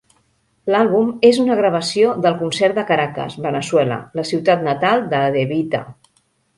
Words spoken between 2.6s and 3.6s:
de Caracas,